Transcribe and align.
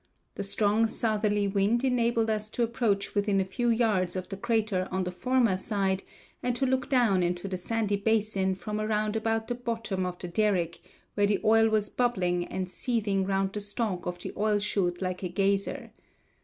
The 0.33 0.41
strong 0.41 0.87
southerly 0.87 1.47
wind 1.47 1.83
enabled 1.83 2.31
us 2.31 2.49
to 2.57 2.63
approach 2.63 3.13
within 3.13 3.39
a 3.39 3.45
few 3.45 3.69
yards 3.69 4.15
of 4.15 4.29
the 4.29 4.35
crater 4.35 4.87
on 4.89 5.03
the 5.03 5.11
former 5.11 5.55
side 5.57 6.01
and 6.41 6.55
to 6.55 6.65
look 6.65 6.89
down 6.89 7.21
into 7.21 7.47
the 7.47 7.55
sandy 7.55 7.97
basin 7.97 8.55
from 8.55 8.81
around 8.81 9.15
about 9.15 9.47
the 9.47 9.53
bottom 9.53 10.07
of 10.07 10.17
the 10.17 10.27
derrick, 10.27 10.79
where 11.13 11.27
the 11.27 11.39
oil 11.45 11.69
was 11.69 11.89
bubbling 11.89 12.45
and 12.45 12.67
seething 12.67 13.27
round 13.27 13.53
the 13.53 13.59
stalk 13.61 14.07
of 14.07 14.17
the 14.17 14.33
oil 14.35 14.57
shoot 14.57 15.03
like 15.03 15.21
a 15.21 15.29
geyser. 15.29 15.91